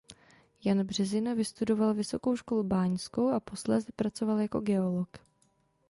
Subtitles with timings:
[0.65, 5.09] Jan Březina vystudoval Vysokou školu báňskou a posléze pracoval jako geolog.